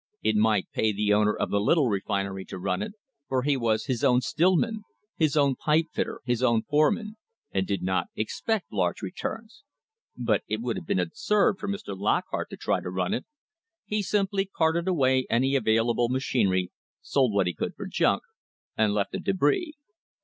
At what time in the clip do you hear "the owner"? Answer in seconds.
0.91-1.31